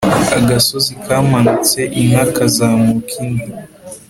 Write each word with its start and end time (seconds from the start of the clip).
agasozi 0.39 0.91
kamanutse 1.05 1.79
inka 2.01 2.23
kazamuka 2.35 3.11
indi 3.23 3.49